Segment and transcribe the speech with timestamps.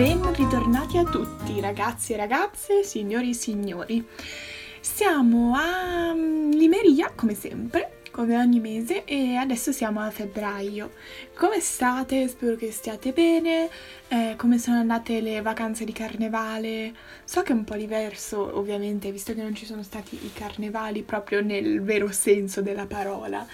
[0.00, 4.02] Ben ritornati a tutti, ragazzi e ragazze, signori e signori.
[4.80, 10.92] Siamo a Limeria, come sempre, come ogni mese, e adesso siamo a febbraio.
[11.36, 12.28] Come state?
[12.28, 13.68] Spero che stiate bene.
[14.08, 16.94] Eh, come sono andate le vacanze di carnevale?
[17.24, 21.02] So che è un po' diverso, ovviamente, visto che non ci sono stati i carnevali
[21.02, 23.46] proprio nel vero senso della parola.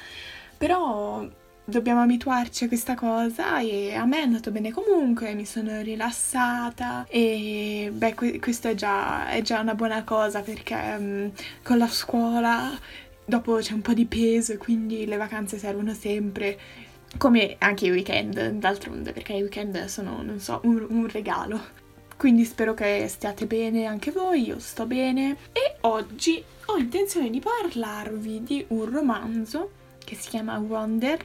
[0.57, 1.29] Però
[1.69, 7.04] dobbiamo abituarci a questa cosa e a me è andato bene comunque, mi sono rilassata
[7.09, 11.32] e beh, que- questo è già, è già, una buona cosa perché um,
[11.63, 12.71] con la scuola
[13.25, 16.59] dopo c'è un po' di peso e quindi le vacanze servono sempre.
[17.18, 21.85] Come anche i weekend, d'altronde, perché i weekend sono, non so, un, un regalo.
[22.17, 25.37] Quindi spero che stiate bene anche voi, io sto bene.
[25.53, 29.71] E oggi ho intenzione di parlarvi di un romanzo
[30.07, 31.19] che si chiama Wonder,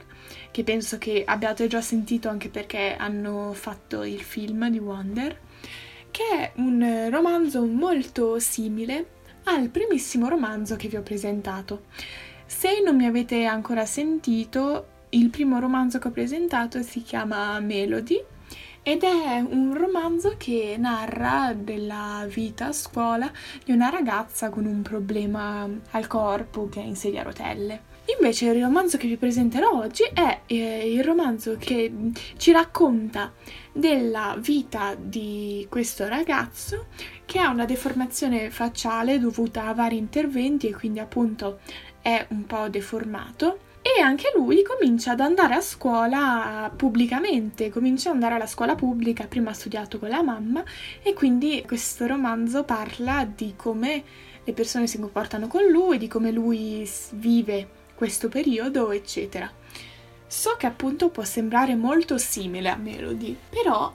[0.50, 5.38] che penso che abbiate già sentito anche perché hanno fatto il film di Wonder,
[6.10, 11.84] che è un romanzo molto simile al primissimo romanzo che vi ho presentato.
[12.44, 18.20] Se non mi avete ancora sentito, il primo romanzo che ho presentato si chiama Melody
[18.82, 23.30] ed è un romanzo che narra della vita a scuola
[23.64, 27.91] di una ragazza con un problema al corpo che è in sedia a rotelle.
[28.04, 31.92] Invece il romanzo che vi presenterò oggi è eh, il romanzo che
[32.36, 33.32] ci racconta
[33.72, 36.86] della vita di questo ragazzo
[37.24, 41.60] che ha una deformazione facciale dovuta a vari interventi e quindi appunto
[42.00, 43.70] è un po' deformato.
[43.82, 49.26] E anche lui comincia ad andare a scuola pubblicamente, comincia ad andare alla scuola pubblica,
[49.26, 50.62] prima ha studiato con la mamma
[51.02, 54.04] e quindi questo romanzo parla di come
[54.44, 59.48] le persone si comportano con lui, di come lui vive questo periodo, eccetera.
[60.26, 63.94] So che appunto può sembrare molto simile a Melody, però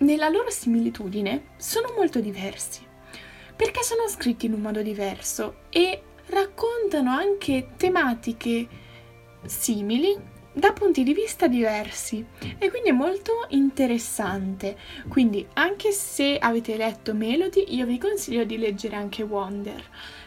[0.00, 2.82] nella loro similitudine sono molto diversi,
[3.56, 8.68] perché sono scritti in un modo diverso e raccontano anche tematiche
[9.46, 12.24] simili da punti di vista diversi
[12.58, 14.76] e quindi è molto interessante.
[15.08, 19.82] Quindi anche se avete letto Melody, io vi consiglio di leggere anche Wonder,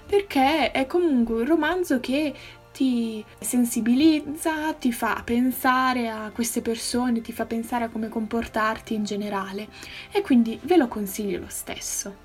[0.06, 2.34] perché è comunque un romanzo che
[2.80, 9.04] ti sensibilizza, ti fa pensare a queste persone, ti fa pensare a come comportarti in
[9.04, 9.68] generale
[10.14, 12.16] e quindi ve lo consiglio lo stesso.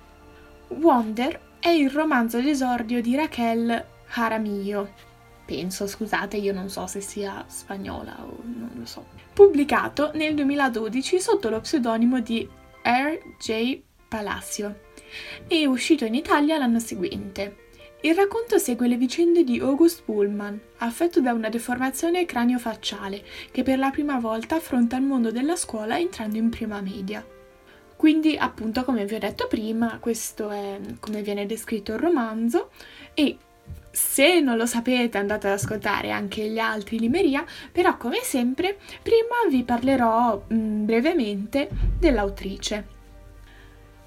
[0.68, 4.92] Wonder è il romanzo d'esordio di Raquel Jaramillo.
[5.44, 9.06] Penso, scusate, io non so se sia spagnola o non lo so.
[9.32, 12.48] Pubblicato nel 2012 sotto lo pseudonimo di
[12.84, 13.82] R.J.
[14.06, 14.82] Palacio
[15.48, 17.63] e uscito in Italia l'anno seguente.
[18.04, 23.78] Il racconto segue le vicende di August Pullman, affetto da una deformazione cranio-facciale, che per
[23.78, 27.26] la prima volta affronta il mondo della scuola entrando in prima media.
[27.96, 32.68] Quindi, appunto, come vi ho detto prima, questo è come viene descritto il romanzo
[33.14, 33.38] e
[33.90, 39.48] se non lo sapete andate ad ascoltare anche gli altri Limeria, però come sempre prima
[39.48, 42.93] vi parlerò mh, brevemente dell'autrice.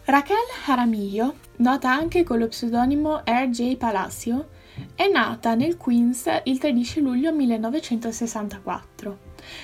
[0.08, 3.76] Raquel Jaramillo, nota anche con lo pseudonimo R.J.
[3.76, 4.48] Palacio,
[4.96, 9.20] è nata nel Queens il 13 luglio 1964.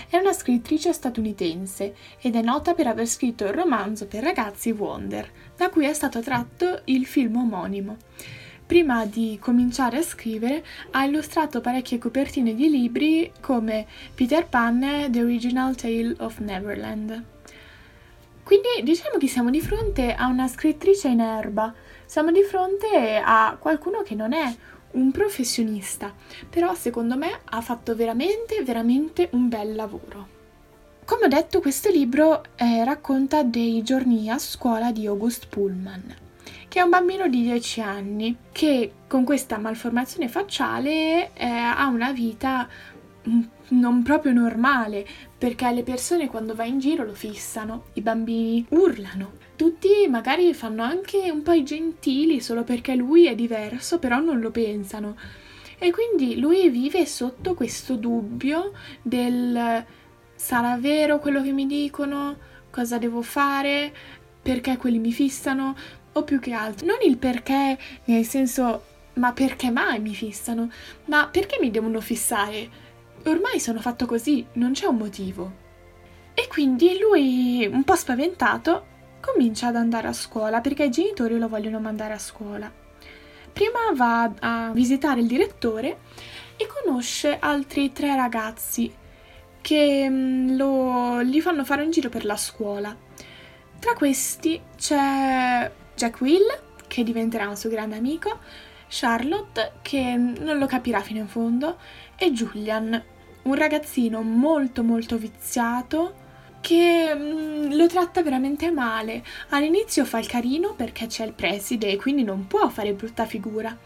[0.09, 5.31] È una scrittrice statunitense ed è nota per aver scritto il romanzo per ragazzi Wonder,
[5.55, 7.95] da cui è stato tratto il film omonimo.
[8.65, 10.61] Prima di cominciare a scrivere
[10.91, 17.31] ha illustrato parecchie copertine di libri come Peter Pan The Original Tale of Neverland.
[18.43, 21.73] Quindi diciamo che siamo di fronte a una scrittrice in erba,
[22.05, 24.53] siamo di fronte a qualcuno che non è
[24.91, 26.13] un professionista,
[26.49, 30.41] però secondo me ha fatto veramente, veramente un bel lavoro.
[31.05, 36.15] Come ho detto, questo libro eh, racconta dei giorni a scuola di August Pullman,
[36.67, 42.11] che è un bambino di 10 anni che con questa malformazione facciale eh, ha una
[42.11, 42.67] vita
[43.69, 45.05] non proprio normale,
[45.37, 49.33] perché le persone quando va in giro lo fissano, i bambini urlano.
[49.55, 54.39] Tutti magari fanno anche un po' i gentili solo perché lui è diverso, però non
[54.39, 55.15] lo pensano.
[55.77, 58.71] E quindi lui vive sotto questo dubbio
[59.01, 59.85] del
[60.35, 62.37] sarà vero quello che mi dicono?
[62.69, 63.93] Cosa devo fare?
[64.41, 65.75] Perché quelli mi fissano?
[66.13, 68.83] O più che altro, non il perché, nel senso,
[69.15, 70.69] ma perché mai mi fissano?
[71.05, 72.82] Ma perché mi devono fissare?
[73.25, 75.51] Ormai sono fatto così, non c'è un motivo.
[76.33, 78.85] E quindi lui, un po' spaventato,
[79.21, 82.71] comincia ad andare a scuola perché i genitori lo vogliono mandare a scuola.
[83.53, 85.99] Prima va a visitare il direttore
[86.57, 88.91] e conosce altri tre ragazzi
[89.61, 92.95] che mm, lo, gli fanno fare un giro per la scuola.
[93.79, 96.45] Tra questi c'è Jack Will,
[96.87, 98.39] che diventerà un suo grande amico,
[98.89, 101.77] Charlotte, che non lo capirà fino in fondo,
[102.15, 103.01] e Julian,
[103.43, 106.21] un ragazzino molto molto viziato
[106.61, 109.23] che mm, lo tratta veramente male.
[109.49, 113.77] All'inizio fa il carino perché c'è il preside e quindi non può fare brutta figura.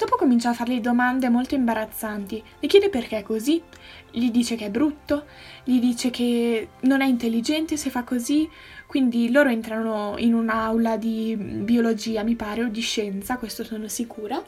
[0.00, 3.60] Dopo comincia a fargli domande molto imbarazzanti, gli chiede perché è così,
[4.10, 5.26] gli dice che è brutto,
[5.62, 8.48] gli dice che non è intelligente se fa così,
[8.86, 14.42] quindi loro entrano in un'aula di biologia, mi pare, o di scienza, questo sono sicura,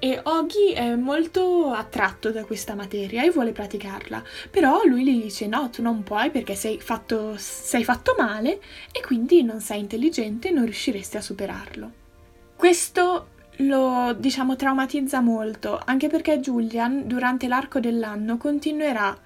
[0.00, 5.46] e Oggy è molto attratto da questa materia e vuole praticarla, però lui gli dice
[5.46, 8.60] no, tu non puoi perché sei fatto, sei fatto male
[8.90, 11.92] e quindi non sei intelligente e non riusciresti a superarlo.
[12.56, 19.16] Questo lo diciamo traumatizza molto, anche perché Julian durante l'arco dell'anno continuerà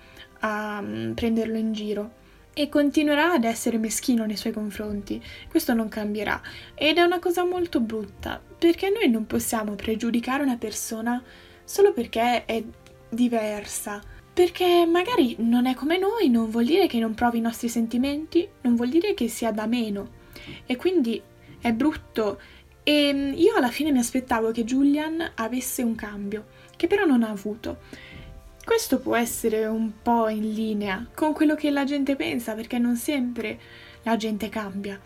[0.41, 2.23] a mm, prenderlo in giro
[2.55, 5.23] e continuerà ad essere meschino nei suoi confronti.
[5.51, 6.41] Questo non cambierà
[6.75, 11.23] ed è una cosa molto brutta, perché noi non possiamo pregiudicare una persona
[11.65, 12.63] solo perché è
[13.09, 14.01] diversa.
[14.33, 18.49] Perché magari non è come noi, non vuol dire che non provi i nostri sentimenti,
[18.63, 20.23] non vuol dire che sia da meno.
[20.67, 21.23] E quindi
[21.61, 22.41] è brutto
[22.83, 26.47] e mm, io alla fine mi aspettavo che Julian avesse un cambio,
[26.77, 27.79] che però non ha avuto.
[28.65, 32.97] Questo può essere un po' in linea con quello che la gente pensa, perché non
[32.97, 33.59] sempre
[34.03, 34.99] la gente cambia.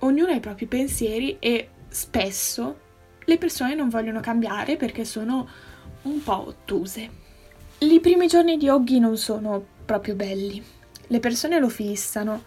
[0.00, 2.80] Ognuno ha i propri pensieri e spesso
[3.24, 5.48] le persone non vogliono cambiare perché sono
[6.02, 7.20] un po' ottuse.
[7.78, 10.62] I primi giorni di Oggy non sono proprio belli.
[11.06, 12.44] Le persone lo fissano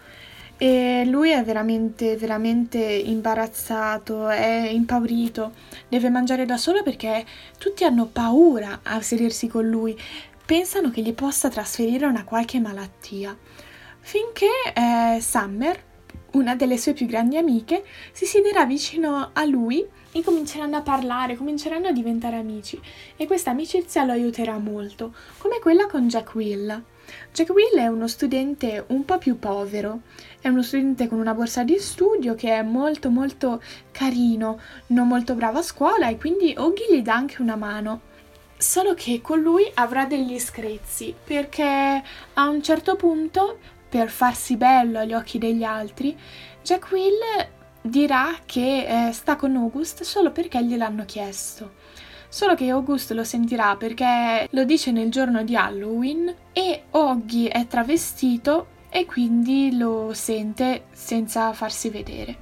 [0.58, 5.52] e lui è veramente, veramente imbarazzato, è impaurito,
[5.88, 7.24] deve mangiare da solo perché
[7.58, 9.98] tutti hanno paura a sedersi con lui,
[10.46, 13.36] pensano che gli possa trasferire una qualche malattia.
[13.98, 15.82] Finché eh, Summer,
[16.32, 21.34] una delle sue più grandi amiche, si siederà vicino a lui e cominceranno a parlare,
[21.34, 22.80] cominceranno a diventare amici
[23.16, 26.84] e questa amicizia lo aiuterà molto, come quella con Jack Will.
[27.32, 30.02] Jack Will è uno studente un po' più povero,
[30.40, 33.60] è uno studente con una borsa di studio che è molto molto
[33.90, 38.14] carino, non molto bravo a scuola e quindi Oggy gli dà anche una mano.
[38.58, 42.02] Solo che con lui avrà degli screzi perché
[42.34, 43.58] a un certo punto,
[43.88, 46.16] per farsi bello agli occhi degli altri,
[46.62, 47.18] Jack Will
[47.82, 51.74] dirà che eh, sta con August solo perché gliel'hanno chiesto.
[52.28, 57.66] Solo che August lo sentirà perché lo dice nel giorno di Halloween e Oggy è
[57.66, 62.38] travestito e quindi lo sente senza farsi vedere.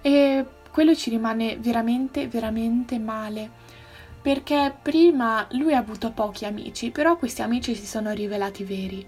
[0.00, 3.59] E quello ci rimane veramente, veramente male.
[4.22, 9.06] Perché prima lui ha avuto pochi amici, però questi amici si sono rivelati veri.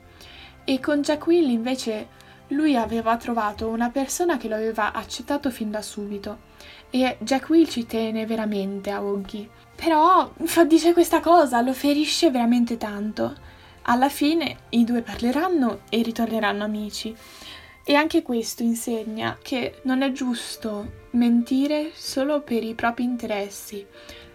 [0.64, 5.82] E con Jack invece lui aveva trovato una persona che lo aveva accettato fin da
[5.82, 6.50] subito.
[6.91, 9.49] E Jack ci tiene veramente a Oggy.
[9.75, 10.32] Però
[10.67, 13.35] dice questa cosa, lo ferisce veramente tanto.
[13.82, 17.14] Alla fine i due parleranno e ritorneranno amici.
[17.85, 23.85] E anche questo insegna che non è giusto mentire solo per i propri interessi.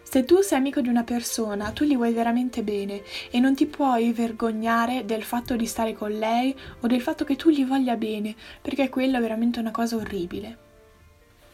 [0.10, 3.66] Se tu sei amico di una persona, tu gli vuoi veramente bene e non ti
[3.66, 7.98] puoi vergognare del fatto di stare con lei o del fatto che tu gli voglia
[7.98, 10.58] bene, perché quello è veramente una cosa orribile.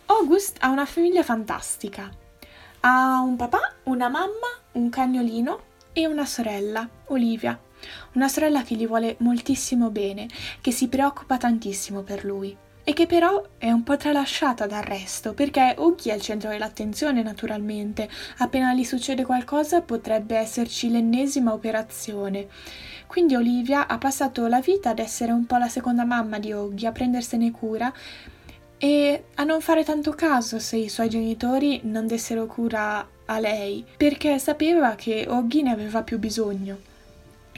[0.05, 2.12] August ha una famiglia fantastica.
[2.81, 5.60] Ha un papà, una mamma, un cagnolino
[5.91, 7.60] e una sorella, Olivia.
[8.13, 10.27] Una sorella che gli vuole moltissimo bene,
[10.62, 15.34] che si preoccupa tantissimo per lui e che però è un po' tralasciata dal resto,
[15.34, 18.10] perché Uggy è il centro dell'attenzione naturalmente.
[18.40, 22.48] Appena gli succede qualcosa potrebbe esserci l'ennesima operazione.
[23.08, 26.86] Quindi Olivia ha passato la vita ad essere un po' la seconda mamma di Uggy,
[26.86, 27.94] a prendersene cura
[28.78, 33.86] e a non fare tanto caso se i suoi genitori non dessero cura a lei,
[33.96, 36.92] perché sapeva che Oggy ne aveva più bisogno.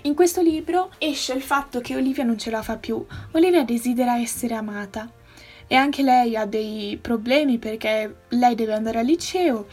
[0.05, 4.19] In questo libro esce il fatto che Olivia non ce la fa più, Olivia desidera
[4.19, 5.12] essere amata.
[5.65, 9.65] E anche lei ha dei problemi perché lei deve andare al liceo,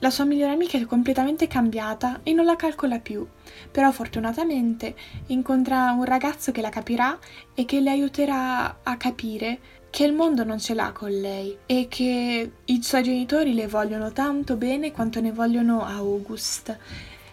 [0.00, 3.26] la sua migliore amica è completamente cambiata e non la calcola più,
[3.70, 4.94] però fortunatamente
[5.28, 7.18] incontra un ragazzo che la capirà
[7.54, 11.86] e che le aiuterà a capire che il mondo non ce l'ha con lei e
[11.88, 16.76] che i suoi genitori le vogliono tanto bene quanto ne vogliono a August.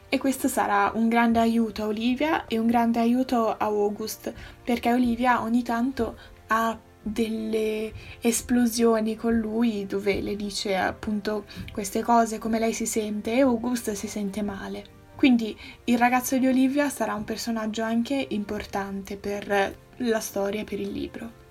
[0.07, 4.33] E questo sarà un grande aiuto a Olivia e un grande aiuto a August,
[4.63, 6.15] perché Olivia ogni tanto
[6.47, 13.33] ha delle esplosioni con lui dove le dice appunto queste cose, come lei si sente
[13.33, 14.83] e August si sente male.
[15.15, 20.91] Quindi il ragazzo di Olivia sarà un personaggio anche importante per la storia per il
[20.91, 21.43] libro.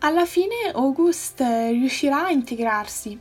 [0.00, 3.18] alla fine August riuscirà a integrarsi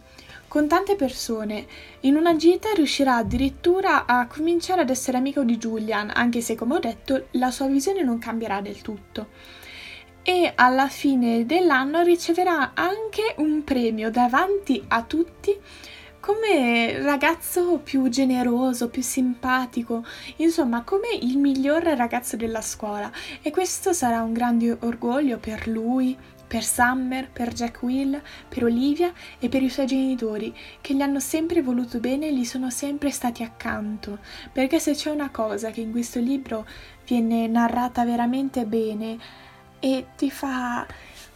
[0.56, 1.66] con tante persone.
[2.02, 6.76] In una gita riuscirà addirittura a cominciare ad essere amico di Julian, anche se, come
[6.76, 9.28] ho detto, la sua visione non cambierà del tutto.
[10.24, 15.60] E alla fine dell'anno riceverà anche un premio davanti a tutti
[16.22, 20.06] come ragazzo più generoso, più simpatico,
[20.38, 26.18] insomma come il miglior ragazzo della scuola e questo sarà un grande orgoglio per lui,
[26.56, 31.20] per Summer, per Jack Will, per Olivia e per i suoi genitori che gli hanno
[31.20, 34.20] sempre voluto bene e gli sono sempre stati accanto,
[34.54, 36.66] perché se c'è una cosa che in questo libro
[37.06, 39.18] viene narrata veramente bene
[39.82, 40.88] e ti fa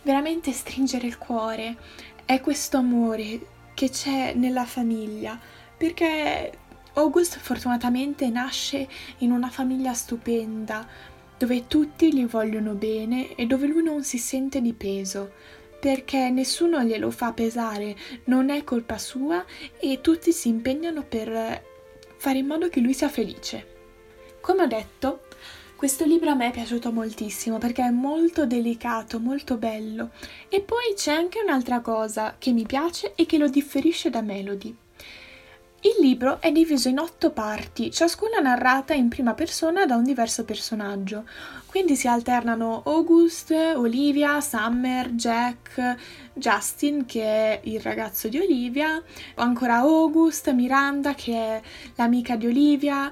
[0.03, 1.75] veramente stringere il cuore,
[2.23, 5.37] è questo amore che c'è nella famiglia,
[5.75, 6.49] perché
[6.93, 10.87] August fortunatamente nasce in una famiglia stupenda,
[11.39, 15.31] dove tutti gli vogliono bene e dove lui non si sente di peso,
[15.79, 19.45] perché nessuno glielo fa pesare, non è colpa sua
[19.79, 21.63] e tutti si impegnano per
[22.17, 23.67] fare in modo che lui sia felice.
[24.41, 25.21] Come ho detto,
[25.77, 30.09] questo libro a me è piaciuto moltissimo perché è molto delicato, molto bello.
[30.49, 34.75] E poi c'è anche un'altra cosa che mi piace e che lo differisce da Melody.
[35.81, 40.43] Il libro è diviso in otto parti, ciascuna narrata in prima persona da un diverso
[40.43, 41.23] personaggio.
[41.67, 45.95] Quindi si alternano August, Olivia, Summer, Jack,
[46.33, 49.01] Justin, che è il ragazzo di Olivia,
[49.35, 51.61] ancora August, Miranda, che è
[51.95, 53.09] l'amica di Olivia.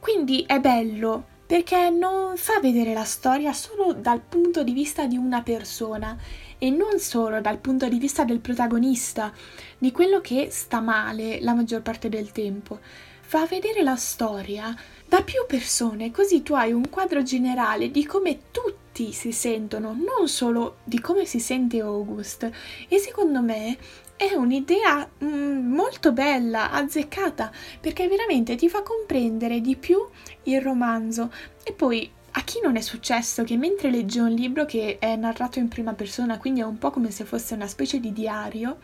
[0.00, 5.16] Quindi è bello perché non fa vedere la storia solo dal punto di vista di
[5.16, 6.16] una persona
[6.56, 9.32] e non solo dal punto di vista del protagonista,
[9.76, 12.78] di quello che sta male la maggior parte del tempo.
[13.20, 14.72] Fa vedere la storia
[15.08, 20.28] da più persone, così tu hai un quadro generale di come tutti si sentono, non
[20.28, 22.48] solo di come si sente August.
[22.86, 23.76] E secondo me
[24.20, 29.98] è un'idea mm, molto bella, azzeccata, perché veramente ti fa comprendere di più
[30.44, 31.32] il romanzo.
[31.62, 35.58] E poi a chi non è successo che mentre legge un libro che è narrato
[35.58, 38.78] in prima persona, quindi è un po' come se fosse una specie di diario,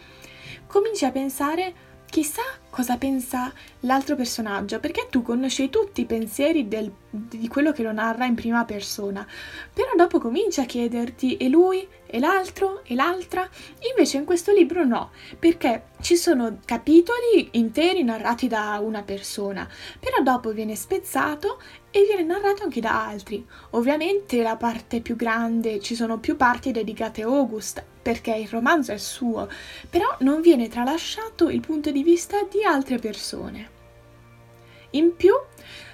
[0.67, 1.75] cominci a pensare
[2.09, 2.43] chissà
[2.77, 7.91] cosa pensa l'altro personaggio, perché tu conosci tutti i pensieri del, di quello che lo
[7.91, 9.27] narra in prima persona,
[9.73, 13.49] però dopo cominci a chiederti e lui, e l'altro, e l'altra,
[13.91, 19.67] invece in questo libro no, perché ci sono capitoli interi narrati da una persona,
[19.99, 21.59] però dopo viene spezzato
[21.97, 23.43] e viene narrato anche da altri.
[23.71, 28.93] Ovviamente la parte più grande, ci sono più parti dedicate a August, perché il romanzo
[28.93, 29.49] è suo,
[29.89, 33.71] però non viene tralasciato il punto di vista di altre persone.
[34.91, 35.33] In più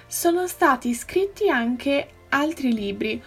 [0.05, 3.23] sono stati scritti anche altri libri,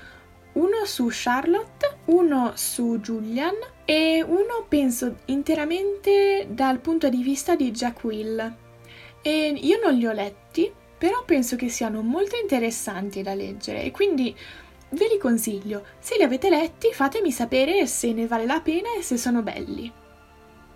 [0.53, 3.55] uno su Charlotte, uno su Julian
[3.87, 8.55] e uno penso interamente dal punto di vista di Jack Will.
[9.23, 10.46] E io non li ho letti,
[10.99, 14.35] però penso che siano molto interessanti da leggere e quindi
[14.91, 19.03] Ve li consiglio, se li avete letti fatemi sapere se ne vale la pena e
[19.03, 19.91] se sono belli.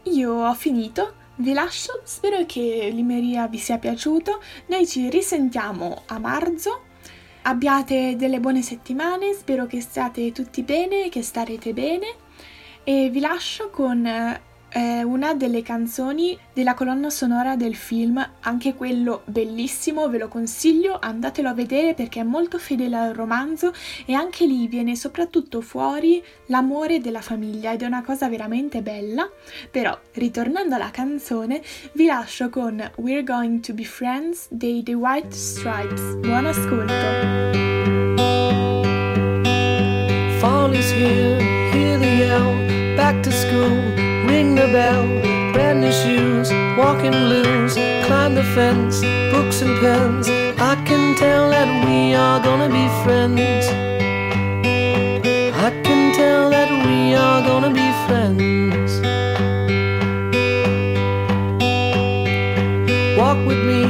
[0.05, 6.19] Io ho finito, vi lascio, spero che Limeria vi sia piaciuto, noi ci risentiamo a
[6.19, 6.87] marzo,
[7.43, 12.15] abbiate delle buone settimane, spero che stiate tutti bene, che starete bene.
[12.83, 14.05] E vi lascio con
[14.71, 20.97] è una delle canzoni della colonna sonora del film, anche quello bellissimo, ve lo consiglio,
[21.01, 23.73] andatelo a vedere perché è molto fedele al romanzo
[24.07, 29.29] e anche lì viene soprattutto fuori l'amore della famiglia ed è una cosa veramente bella.
[29.71, 31.61] Però, ritornando alla canzone,
[31.95, 36.15] vi lascio con We're Going to Be Friends dei The White Stripes.
[36.19, 37.59] Buon ascolto!
[40.39, 41.41] Fall is here,
[41.73, 43.80] hear the yell, back to school.
[44.61, 45.07] The bell,
[45.55, 47.73] brand new shoes, walking blues,
[48.05, 49.01] climb the fence,
[49.33, 50.29] books and pens.
[50.59, 53.67] I can tell that we are gonna be friends.
[55.67, 58.91] I can tell that we are gonna be friends.
[63.19, 63.83] Walk with me,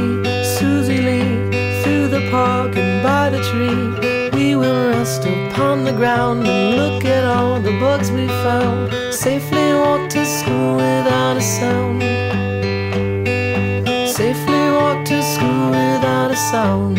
[0.56, 4.30] Susie Lee, through the park and by the tree.
[4.38, 9.74] We will rest upon the ground and look at all the bugs we found safely
[9.74, 10.59] walk to school
[11.40, 12.02] sound.
[14.08, 16.98] Safely walk to school without a sound.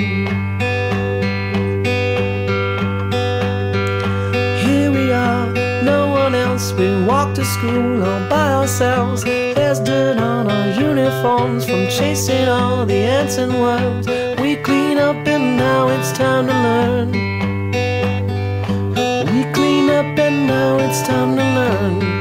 [4.64, 6.74] Here we are, no one else.
[6.74, 9.24] We walk to school all by ourselves.
[9.24, 14.08] There's dirt on our uniforms from chasing all the ants and worms.
[14.42, 17.12] We clean up and now it's time to learn.
[19.34, 22.21] We clean up and now it's time to learn.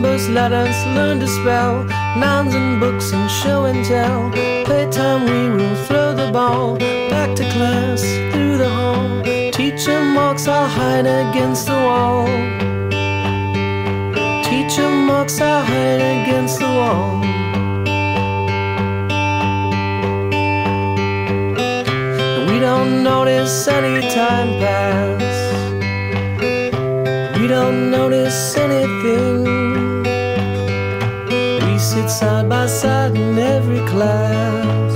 [0.00, 1.84] Numbers, letters, learn to spell,
[2.16, 4.30] nouns and books and show and tell.
[4.64, 6.78] Playtime, we will throw the ball
[7.10, 8.00] back to class
[8.32, 9.22] through the hall.
[9.52, 12.24] Teacher marks, I'll hide against the wall.
[14.42, 17.20] Teacher marks, I'll hide against the wall.
[22.48, 25.20] We don't notice any time pass.
[27.38, 28.56] We don't notice
[33.90, 34.92] class.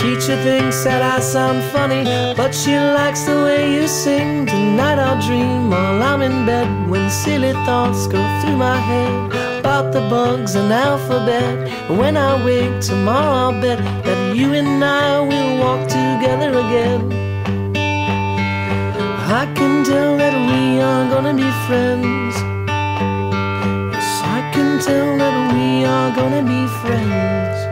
[0.00, 2.04] Teacher thinks that I sound funny,
[2.36, 4.46] but she likes the way you sing.
[4.46, 9.92] Tonight I'll dream while I'm in bed when silly thoughts go through my head about
[9.92, 11.54] the bugs and alphabet.
[11.90, 17.02] When I wake tomorrow, I'll bet that you and I will walk together again.
[19.40, 22.51] I can tell that we are gonna be friends.
[24.82, 27.71] Tell that we are gonna be friends.